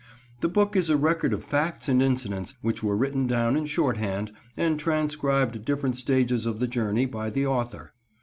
[0.39, 4.31] The book is a record of facts and incidents, which were written down in shorthand,
[4.57, 7.93] and transcribed at different stages of the journey by the author.